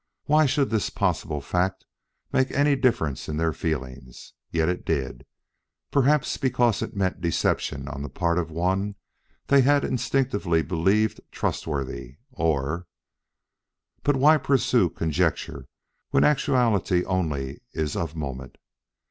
[0.25, 1.85] Why should this possible fact
[2.33, 4.33] make any difference in their feelings.
[4.49, 5.27] Yet it did
[5.91, 8.95] perhaps because it meant deception on the part of one
[9.45, 12.87] they had instinctively believed trustworthy, or
[14.01, 15.67] But why pursue conjecture
[16.09, 18.57] when actuality only is of moment?